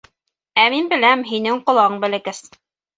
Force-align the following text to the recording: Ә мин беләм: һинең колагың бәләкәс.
Ә 0.61 0.65
мин 0.75 0.89
беләм: 0.95 1.23
һинең 1.29 1.63
колагың 1.71 2.05
бәләкәс. 2.07 2.45